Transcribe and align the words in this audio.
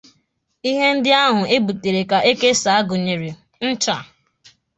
Ihe 0.69 0.85
ndị 0.95 1.11
ahụ 1.23 1.39
e 1.55 1.57
butere 1.65 2.01
ka 2.09 2.17
e 2.29 2.31
kesàá 2.41 2.79
gụnyerè: 2.89 3.29
nchà 3.69 3.95